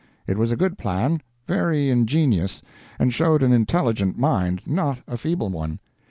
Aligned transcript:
It 0.25 0.35
was 0.35 0.51
a 0.51 0.55
good 0.55 0.79
plan, 0.79 1.21
very 1.45 1.91
ingenious, 1.91 2.63
and 2.97 3.13
showed 3.13 3.43
an 3.43 3.51
intelligent 3.53 4.17
mind, 4.17 4.63
not 4.65 4.97
a 5.07 5.15
feeble 5.15 5.49
one. 5.49 5.77